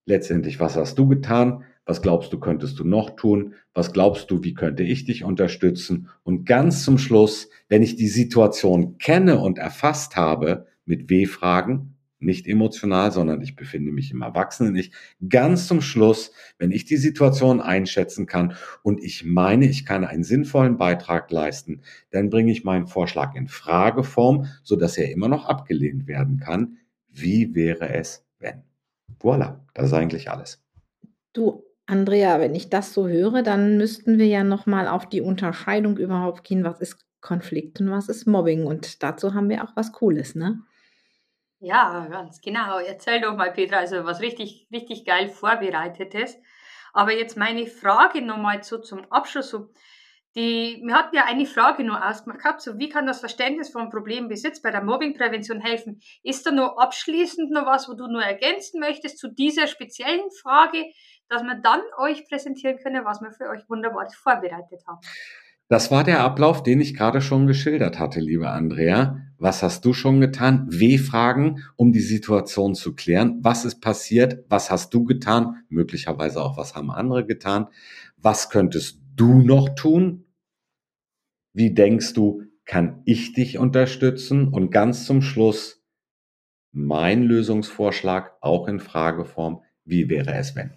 Letztendlich, 0.05 0.59
was 0.59 0.75
hast 0.75 0.99
du 0.99 1.07
getan? 1.07 1.63
Was 1.85 2.03
glaubst 2.03 2.31
du, 2.31 2.39
könntest 2.39 2.77
du 2.77 2.83
noch 2.83 3.15
tun? 3.15 3.55
Was 3.73 3.91
glaubst 3.91 4.29
du, 4.29 4.43
wie 4.43 4.53
könnte 4.53 4.83
ich 4.83 5.05
dich 5.05 5.23
unterstützen? 5.23 6.09
Und 6.21 6.45
ganz 6.45 6.83
zum 6.83 6.99
Schluss, 6.99 7.49
wenn 7.67 7.81
ich 7.81 7.95
die 7.95 8.09
Situation 8.09 8.99
kenne 8.99 9.39
und 9.39 9.57
erfasst 9.57 10.15
habe 10.15 10.67
mit 10.85 11.09
W-Fragen, 11.09 11.95
nicht 12.19 12.47
emotional, 12.47 13.11
sondern 13.11 13.41
ich 13.41 13.55
befinde 13.55 13.91
mich 13.91 14.11
im 14.11 14.21
Erwachsenen. 14.21 14.75
Ich 14.75 14.91
ganz 15.27 15.67
zum 15.67 15.81
Schluss, 15.81 16.31
wenn 16.57 16.71
ich 16.71 16.85
die 16.85 16.97
Situation 16.97 17.61
einschätzen 17.61 18.25
kann 18.25 18.55
und 18.83 19.03
ich 19.03 19.25
meine, 19.25 19.65
ich 19.67 19.85
kann 19.85 20.03
einen 20.03 20.23
sinnvollen 20.23 20.77
Beitrag 20.77 21.31
leisten, 21.31 21.81
dann 22.11 22.29
bringe 22.29 22.51
ich 22.51 22.63
meinen 22.63 22.87
Vorschlag 22.87 23.35
in 23.35 23.47
Frageform, 23.47 24.47
so 24.63 24.75
dass 24.75 24.97
er 24.97 25.11
immer 25.11 25.27
noch 25.27 25.45
abgelehnt 25.45 26.07
werden 26.07 26.39
kann. 26.39 26.77
Wie 27.09 27.55
wäre 27.55 27.89
es, 27.93 28.25
wenn? 28.39 28.63
Voilà, 29.21 29.59
das 29.73 29.87
ist 29.87 29.93
eigentlich 29.93 30.29
alles. 30.29 30.61
Du, 31.33 31.63
Andrea, 31.85 32.39
wenn 32.39 32.55
ich 32.55 32.69
das 32.69 32.93
so 32.93 33.07
höre, 33.07 33.41
dann 33.41 33.77
müssten 33.77 34.17
wir 34.17 34.27
ja 34.27 34.43
nochmal 34.43 34.87
auf 34.87 35.07
die 35.07 35.21
Unterscheidung 35.21 35.97
überhaupt 35.97 36.43
gehen, 36.43 36.63
was 36.63 36.79
ist 36.79 36.97
Konflikt 37.21 37.81
und 37.81 37.89
was 37.91 38.09
ist 38.09 38.27
Mobbing. 38.27 38.65
Und 38.65 39.03
dazu 39.03 39.33
haben 39.33 39.49
wir 39.49 39.63
auch 39.63 39.75
was 39.75 39.91
Cooles, 39.91 40.35
ne? 40.35 40.61
Ja, 41.59 42.07
ganz 42.09 42.39
genau. 42.41 42.79
Erzähl 42.79 43.19
doch 43.21 43.35
mal, 43.35 43.51
Petra, 43.51 43.77
also 43.77 44.05
was 44.05 44.21
richtig, 44.21 44.67
richtig 44.71 45.05
geil 45.05 45.27
vorbereitetes. 45.27 46.37
Aber 46.93 47.13
jetzt 47.13 47.37
meine 47.37 47.67
Frage 47.67 48.21
nochmal 48.21 48.63
so 48.63 48.77
zum 48.77 49.05
Abschluss. 49.11 49.55
Die, 50.35 50.81
wir 50.85 50.93
hatten 50.93 51.15
ja 51.15 51.25
eine 51.25 51.45
Frage 51.45 51.83
nur 51.83 52.07
ausgemacht 52.07 52.43
gehabt, 52.43 52.61
so 52.61 52.77
wie 52.77 52.87
kann 52.87 53.07
das 53.07 53.19
Verständnis 53.19 53.71
von 53.71 53.89
Problembesitz 53.89 54.61
bei 54.61 54.69
der 54.69 54.83
Mobbingprävention 54.83 55.59
helfen? 55.59 56.01
Ist 56.23 56.45
da 56.45 56.51
nur 56.51 56.81
abschließend 56.81 57.51
noch 57.51 57.65
was, 57.65 57.89
wo 57.89 57.93
du 57.93 58.07
nur 58.07 58.21
ergänzen 58.21 58.79
möchtest 58.79 59.17
zu 59.17 59.27
dieser 59.27 59.67
speziellen 59.67 60.29
Frage, 60.41 60.85
dass 61.29 61.41
wir 61.41 61.55
dann 61.55 61.81
euch 61.97 62.27
präsentieren 62.27 62.77
können, 62.77 63.05
was 63.05 63.21
wir 63.21 63.31
für 63.31 63.49
euch 63.49 63.67
wunderbar 63.67 64.07
vorbereitet 64.11 64.83
haben? 64.87 64.99
Das 65.67 65.91
war 65.91 66.03
der 66.03 66.21
Ablauf, 66.21 66.63
den 66.63 66.79
ich 66.79 66.95
gerade 66.95 67.21
schon 67.21 67.47
geschildert 67.47 67.99
hatte, 67.99 68.19
liebe 68.19 68.49
Andrea. 68.49 69.28
Was 69.39 69.63
hast 69.63 69.85
du 69.85 69.93
schon 69.93 70.19
getan? 70.19 70.67
W-Fragen, 70.69 71.63
um 71.77 71.93
die 71.93 72.01
Situation 72.01 72.75
zu 72.75 72.93
klären. 72.93 73.39
Was 73.41 73.63
ist 73.63 73.79
passiert? 73.79 74.43
Was 74.49 74.69
hast 74.69 74.93
du 74.93 75.05
getan? 75.05 75.63
Möglicherweise 75.69 76.41
auch, 76.43 76.57
was 76.57 76.75
haben 76.75 76.91
andere 76.91 77.25
getan? 77.25 77.67
Was 78.17 78.49
könntest 78.49 78.99
du 79.15 79.41
noch 79.41 79.69
tun? 79.69 80.25
Wie 81.53 81.73
denkst 81.73 82.13
du, 82.13 82.43
kann 82.65 83.01
ich 83.05 83.33
dich 83.33 83.57
unterstützen? 83.57 84.49
Und 84.49 84.71
ganz 84.71 85.05
zum 85.05 85.21
Schluss 85.21 85.81
mein 86.71 87.23
Lösungsvorschlag 87.23 88.33
auch 88.41 88.67
in 88.67 88.79
Frageform. 88.79 89.63
Wie 89.85 90.09
wäre 90.09 90.33
es, 90.33 90.55
wenn? 90.57 90.73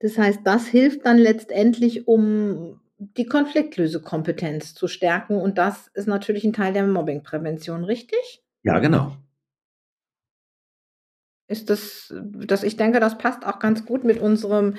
Das 0.00 0.18
heißt, 0.18 0.40
das 0.44 0.66
hilft 0.66 1.06
dann 1.06 1.16
letztendlich, 1.16 2.08
um 2.08 2.80
die 2.98 3.26
Konfliktlösekompetenz 3.26 4.74
zu 4.74 4.88
stärken. 4.88 5.36
Und 5.36 5.58
das 5.58 5.88
ist 5.88 6.08
natürlich 6.08 6.44
ein 6.44 6.52
Teil 6.52 6.72
der 6.72 6.86
Mobbingprävention, 6.86 7.84
richtig? 7.84 8.42
Ja, 8.62 8.78
genau. 8.78 9.16
Ist 11.46 11.68
das, 11.68 12.14
das, 12.24 12.62
ich 12.62 12.78
denke, 12.78 13.00
das 13.00 13.18
passt 13.18 13.44
auch 13.44 13.58
ganz 13.58 13.84
gut 13.84 14.02
mit 14.02 14.18
unserem 14.18 14.76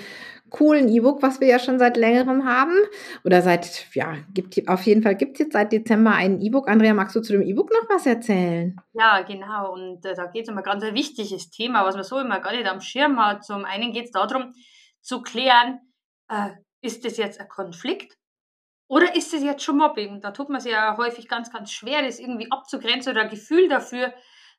coolen 0.50 0.89
E-Book, 0.89 1.22
was 1.22 1.39
wir 1.39 1.48
ja 1.48 1.60
schon 1.60 1.77
seit 1.77 1.95
längerem 1.95 2.45
haben. 2.45 2.74
Oder 3.24 3.43
seit, 3.43 3.86
ja, 3.93 4.15
gibt, 4.34 4.67
auf 4.67 4.81
jeden 4.84 5.03
Fall 5.03 5.15
gibt 5.15 5.34
es 5.34 5.39
jetzt 5.39 5.53
seit 5.53 5.72
Dezember 5.72 6.12
ein 6.12 6.41
E-Book. 6.41 6.67
Andrea, 6.67 6.95
magst 6.95 7.15
du 7.15 7.22
zu 7.22 7.34
dem 7.34 7.43
E-Book 7.43 7.69
noch 7.72 7.88
was 7.89 8.07
erzählen? 8.07 8.75
Ja, 8.93 9.22
genau. 9.22 9.74
Und 9.74 10.03
äh, 10.05 10.15
da 10.15 10.25
geht 10.25 10.43
es 10.43 10.50
um 10.50 10.57
ein 10.57 10.63
ganz 10.63 10.84
wichtiges 10.84 11.51
Thema, 11.51 11.86
was 11.86 11.95
man 11.95 12.03
so 12.03 12.19
immer 12.19 12.39
gar 12.39 12.53
nicht 12.53 12.67
am 12.67 12.81
Schirm 12.81 13.24
hat. 13.24 13.43
Zum 13.43 13.63
einen 13.63 13.93
geht 13.93 14.05
es 14.05 14.12
darum, 14.12 14.53
zu 15.01 15.22
klären, 15.22 15.81
äh, 16.29 16.50
ist 16.86 17.04
das 17.06 17.18
jetzt 17.18 17.39
ein 17.39 17.50
Konflikt 17.50 18.18
oder 18.88 19.15
ist 19.15 19.34
es 19.34 19.44
jetzt 19.44 19.63
schon 19.63 19.77
Mobbing? 19.77 20.22
Da 20.22 20.32
tut 20.32 20.50
man 20.50 20.62
sich 20.62 20.72
ja 20.72 20.96
häufig 20.98 21.27
ganz, 21.27 21.51
ganz 21.51 21.72
schwer, 21.72 22.04
das 22.04 22.20
irgendwie 22.20 22.51
abzugrenzen 22.51 23.12
oder 23.12 23.24
ein 23.24 23.30
Gefühl 23.30 23.68
dafür 23.68 24.13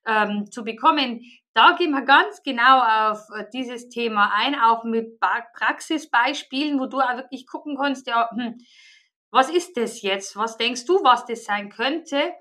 ähm, 0.07 0.51
zu 0.51 0.65
bekommen. 0.65 1.23
Da 1.55 1.73
gehen 1.73 1.93
wir 1.93 2.03
ganz 2.03 2.43
genau 2.43 2.81
auf 2.81 3.21
äh, 3.35 3.45
dieses 3.53 3.89
Thema 3.89 4.33
ein, 4.35 4.55
auch 4.59 4.85
mit 4.85 5.21
Praxisbeispielen, 5.21 6.81
wo 6.81 6.87
du 6.87 7.01
auch 7.01 7.17
wirklich 7.17 7.47
gucken 7.47 7.77
kannst, 7.77 8.07
ja, 8.07 8.29
hm, 8.31 8.59
was 9.31 9.49
ist 9.51 9.77
das 9.77 10.03
jetzt? 10.03 10.37
Was 10.37 10.57
denkst 10.57 10.85
du, 10.87 11.03
was 11.05 11.25
das 11.27 11.45
sein 11.45 11.71
könnte? 11.71 12.33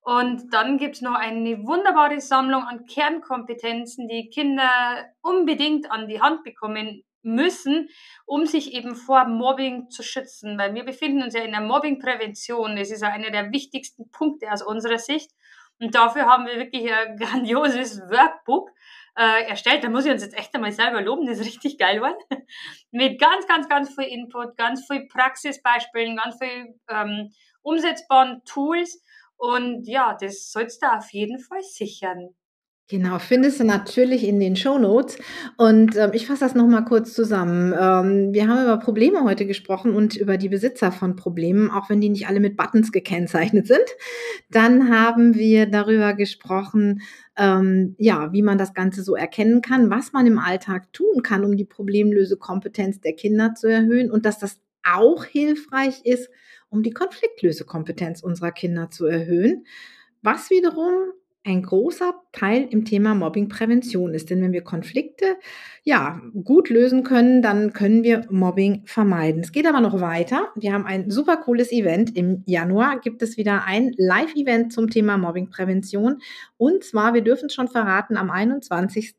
Und 0.00 0.52
dann 0.54 0.78
gibt 0.78 0.96
es 0.96 1.02
noch 1.02 1.14
eine 1.14 1.66
wunderbare 1.66 2.20
Sammlung 2.20 2.62
an 2.62 2.86
Kernkompetenzen, 2.86 4.08
die 4.08 4.30
Kinder 4.30 5.06
unbedingt 5.20 5.90
an 5.90 6.08
die 6.08 6.20
Hand 6.20 6.44
bekommen 6.44 7.04
müssen, 7.22 7.88
um 8.26 8.46
sich 8.46 8.72
eben 8.72 8.94
vor 8.94 9.26
Mobbing 9.26 9.90
zu 9.90 10.02
schützen. 10.02 10.58
Weil 10.58 10.74
wir 10.74 10.84
befinden 10.84 11.22
uns 11.22 11.34
ja 11.34 11.42
in 11.42 11.52
der 11.52 11.60
Mobbingprävention. 11.60 12.76
Das 12.76 12.90
ist 12.90 13.02
ja 13.02 13.08
einer 13.08 13.30
der 13.30 13.52
wichtigsten 13.52 14.10
Punkte 14.10 14.50
aus 14.52 14.62
unserer 14.62 14.98
Sicht. 14.98 15.30
Und 15.80 15.94
dafür 15.94 16.26
haben 16.26 16.46
wir 16.46 16.56
wirklich 16.56 16.92
ein 16.92 17.16
grandioses 17.18 18.00
Workbook 18.10 18.70
äh, 19.16 19.48
erstellt. 19.48 19.84
Da 19.84 19.90
muss 19.90 20.06
ich 20.06 20.12
uns 20.12 20.22
jetzt 20.22 20.36
echt 20.36 20.54
einmal 20.54 20.72
selber 20.72 21.02
loben, 21.02 21.26
das 21.26 21.38
ist 21.38 21.46
richtig 21.46 21.78
geil 21.78 21.96
geworden. 21.96 22.16
Mit 22.90 23.20
ganz, 23.20 23.46
ganz, 23.46 23.68
ganz 23.68 23.94
viel 23.94 24.04
Input, 24.04 24.56
ganz 24.56 24.86
viel 24.86 25.06
Praxisbeispielen, 25.06 26.16
ganz 26.16 26.38
viel 26.38 26.78
ähm, 26.88 27.32
umsetzbaren 27.62 28.42
Tools. 28.44 29.02
Und 29.36 29.86
ja, 29.86 30.16
das 30.20 30.50
sollst 30.50 30.82
du 30.82 30.86
auf 30.86 31.12
jeden 31.12 31.38
Fall 31.38 31.62
sichern. 31.62 32.34
Genau, 32.90 33.18
findest 33.18 33.60
du 33.60 33.64
natürlich 33.64 34.26
in 34.26 34.40
den 34.40 34.56
Show 34.56 34.78
Notes. 34.78 35.18
Und 35.58 35.94
ähm, 35.96 36.12
ich 36.14 36.26
fasse 36.26 36.40
das 36.40 36.54
nochmal 36.54 36.86
kurz 36.86 37.12
zusammen. 37.12 37.74
Ähm, 37.78 38.32
wir 38.32 38.48
haben 38.48 38.62
über 38.62 38.78
Probleme 38.78 39.24
heute 39.24 39.44
gesprochen 39.44 39.94
und 39.94 40.16
über 40.16 40.38
die 40.38 40.48
Besitzer 40.48 40.90
von 40.90 41.14
Problemen, 41.14 41.70
auch 41.70 41.90
wenn 41.90 42.00
die 42.00 42.08
nicht 42.08 42.28
alle 42.28 42.40
mit 42.40 42.56
Buttons 42.56 42.90
gekennzeichnet 42.90 43.66
sind. 43.66 43.84
Dann 44.50 44.88
haben 44.88 45.34
wir 45.34 45.66
darüber 45.66 46.14
gesprochen, 46.14 47.02
ähm, 47.36 47.94
ja, 47.98 48.32
wie 48.32 48.40
man 48.42 48.56
das 48.56 48.72
Ganze 48.72 49.02
so 49.02 49.14
erkennen 49.14 49.60
kann, 49.60 49.90
was 49.90 50.14
man 50.14 50.26
im 50.26 50.38
Alltag 50.38 50.90
tun 50.94 51.22
kann, 51.22 51.44
um 51.44 51.58
die 51.58 51.66
Problemlösekompetenz 51.66 53.02
der 53.02 53.12
Kinder 53.12 53.54
zu 53.54 53.66
erhöhen 53.66 54.10
und 54.10 54.24
dass 54.24 54.38
das 54.38 54.62
auch 54.82 55.26
hilfreich 55.26 56.06
ist, 56.06 56.30
um 56.70 56.82
die 56.82 56.92
Konfliktlösekompetenz 56.92 58.22
unserer 58.22 58.52
Kinder 58.52 58.88
zu 58.88 59.04
erhöhen. 59.04 59.66
Was 60.22 60.48
wiederum 60.48 61.12
ein 61.48 61.62
großer 61.62 62.12
Teil 62.38 62.66
im 62.70 62.84
Thema 62.84 63.14
Mobbingprävention 63.14 64.14
ist. 64.14 64.30
Denn 64.30 64.42
wenn 64.42 64.52
wir 64.52 64.62
Konflikte 64.62 65.36
ja 65.82 66.20
gut 66.44 66.68
lösen 66.68 67.02
können, 67.02 67.42
dann 67.42 67.72
können 67.72 68.02
wir 68.02 68.26
Mobbing 68.30 68.82
vermeiden. 68.84 69.42
Es 69.42 69.52
geht 69.52 69.66
aber 69.66 69.80
noch 69.80 70.00
weiter. 70.00 70.48
Wir 70.54 70.72
haben 70.72 70.86
ein 70.86 71.10
super 71.10 71.38
cooles 71.38 71.72
Event. 71.72 72.16
Im 72.16 72.42
Januar 72.46 73.00
gibt 73.00 73.22
es 73.22 73.36
wieder 73.36 73.64
ein 73.64 73.92
Live-Event 73.96 74.72
zum 74.72 74.90
Thema 74.90 75.16
Mobbingprävention. 75.16 76.20
Und 76.56 76.84
zwar, 76.84 77.14
wir 77.14 77.22
dürfen 77.22 77.46
es 77.46 77.54
schon 77.54 77.68
verraten, 77.68 78.16
am 78.16 78.30
21. 78.30 79.14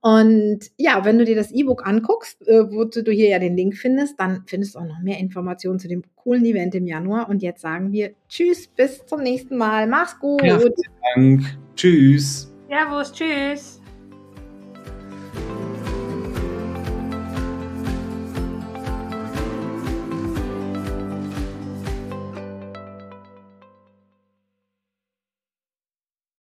Und 0.00 0.60
ja, 0.76 1.04
wenn 1.04 1.18
du 1.18 1.24
dir 1.24 1.36
das 1.36 1.50
E-Book 1.52 1.86
anguckst, 1.86 2.46
äh, 2.46 2.70
wozu 2.70 3.02
du 3.02 3.10
hier 3.10 3.28
ja 3.28 3.38
den 3.38 3.56
Link 3.56 3.76
findest, 3.76 4.18
dann 4.20 4.44
findest 4.46 4.74
du 4.74 4.78
auch 4.78 4.86
noch 4.86 5.00
mehr 5.02 5.18
Informationen 5.18 5.78
zu 5.78 5.88
dem 5.88 6.02
coolen 6.14 6.44
Event 6.44 6.74
im 6.74 6.86
Januar. 6.86 7.28
Und 7.28 7.42
jetzt 7.42 7.60
sagen 7.60 7.92
wir 7.92 8.12
Tschüss, 8.28 8.68
bis 8.68 9.04
zum 9.06 9.22
nächsten 9.22 9.56
Mal. 9.56 9.86
Mach's 9.86 10.18
gut. 10.18 10.42
Ja, 10.42 10.58
vielen 10.58 10.74
Dank. 11.14 11.65
Tschüss. 11.76 12.50
Servus, 12.68 13.12
tschüss. 13.12 13.80